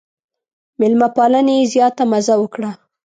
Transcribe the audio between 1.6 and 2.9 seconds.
زیاته مزه وکړه.